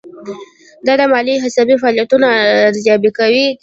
دا 0.85 0.93
د 0.99 1.01
مالي 1.11 1.31
او 1.35 1.43
حسابي 1.45 1.75
فعالیتونو 1.81 2.25
ارزیابي 2.69 3.11
کوي. 3.17 3.45